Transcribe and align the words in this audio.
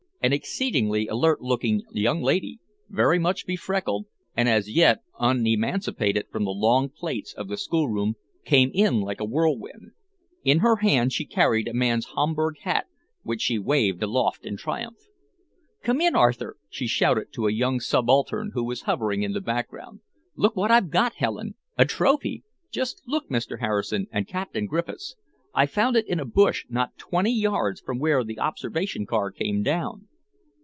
An 0.23 0.33
exceedingly 0.33 1.07
alert 1.07 1.41
looking 1.41 1.81
young 1.91 2.21
lady, 2.21 2.59
very 2.89 3.17
much 3.17 3.47
befreckled, 3.47 4.03
and 4.37 4.47
as 4.47 4.69
yet 4.69 4.99
unemancipated 5.19 6.27
from 6.31 6.43
the 6.43 6.51
long 6.51 6.89
plaits 6.89 7.33
of 7.33 7.47
the 7.47 7.57
schoolroom, 7.57 8.13
came 8.45 8.69
in 8.71 8.99
like 9.01 9.19
a 9.19 9.25
whirlwind. 9.25 9.93
In 10.43 10.59
her 10.59 10.75
hand 10.75 11.11
she 11.11 11.25
carried 11.25 11.67
a 11.67 11.73
man's 11.73 12.05
Homburg 12.13 12.59
hat, 12.59 12.85
which 13.23 13.41
she 13.41 13.57
waved 13.57 14.03
aloft 14.03 14.45
in 14.45 14.57
triumph. 14.57 15.07
"Come 15.81 15.99
in, 15.99 16.15
Arthur," 16.15 16.55
she 16.69 16.85
shouted 16.85 17.33
to 17.33 17.47
a 17.47 17.51
young 17.51 17.79
subaltern 17.79 18.51
who 18.53 18.63
was 18.63 18.81
hovering 18.83 19.23
in 19.23 19.33
the 19.33 19.41
background. 19.41 20.01
"Look 20.35 20.55
what 20.55 20.69
I've 20.69 20.91
got, 20.91 21.15
Helen! 21.15 21.55
A 21.79 21.85
trophy! 21.85 22.43
Just 22.71 23.01
look, 23.07 23.27
Mr. 23.29 23.59
Harrison 23.59 24.05
and 24.11 24.27
Captain 24.27 24.67
Griffiths! 24.67 25.15
I 25.55 25.65
found 25.65 25.95
it 25.95 26.07
in 26.07 26.19
a 26.19 26.25
bush, 26.25 26.67
not 26.69 26.95
twenty 26.99 27.33
yards 27.33 27.81
from 27.81 27.97
where 27.97 28.23
the 28.23 28.37
observation 28.39 29.07
car 29.07 29.31
came 29.31 29.63
down." 29.63 30.09